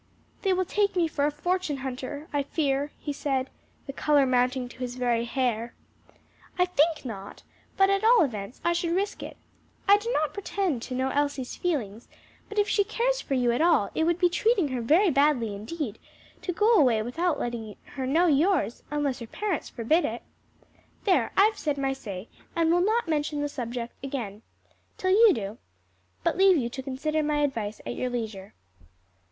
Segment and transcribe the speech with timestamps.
[0.41, 3.51] "They will take me for a fortune hunter, I fear," he said,
[3.85, 5.75] the color mounting to his very hair.
[6.57, 7.43] "I think not;
[7.77, 9.37] but at all events, I should risk it.
[9.87, 12.07] I do not pretend to know Elsie's feelings,
[12.49, 15.53] but if she cares for you at all, it would be treating her very badly
[15.55, 15.99] indeed,
[16.41, 20.23] to go away without letting her know yours; unless her parents forbid it.
[21.03, 24.41] "There, I've said my say, and will not mention the subject again
[24.97, 25.59] till you do,
[26.23, 28.55] but leave you to consider my advice at your leisure."